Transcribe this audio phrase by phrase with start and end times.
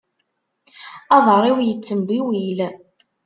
[1.15, 2.59] Aḍar-iw yettembiwil.